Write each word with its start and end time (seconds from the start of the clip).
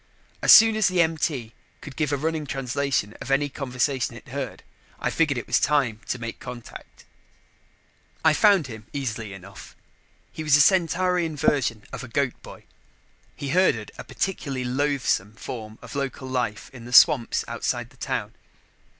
As 0.41 0.51
soon 0.51 0.75
as 0.75 0.87
the 0.87 0.99
MT 0.99 1.53
could 1.79 1.95
give 1.95 2.11
a 2.11 2.17
running 2.17 2.47
translation 2.47 3.15
of 3.21 3.29
any 3.29 3.49
conversation 3.49 4.17
it 4.17 4.29
heard, 4.29 4.63
I 4.99 5.11
figured 5.11 5.37
it 5.37 5.45
was 5.45 5.59
time 5.59 5.99
to 6.07 6.17
make 6.17 6.37
a 6.37 6.39
contact. 6.39 7.05
I 8.25 8.33
found 8.33 8.65
him 8.65 8.87
easily 8.93 9.31
enough. 9.31 9.75
He 10.31 10.43
was 10.43 10.55
the 10.55 10.59
Centaurian 10.59 11.35
version 11.37 11.83
of 11.93 12.03
a 12.03 12.07
goat 12.07 12.41
boy 12.41 12.63
he 13.35 13.49
herded 13.49 13.91
a 13.99 14.03
particularly 14.03 14.63
loathsome 14.63 15.33
form 15.35 15.77
of 15.83 15.93
local 15.93 16.27
life 16.27 16.71
in 16.73 16.85
the 16.85 16.93
swamps 16.93 17.45
outside 17.47 17.91
the 17.91 17.97
town. 17.97 18.33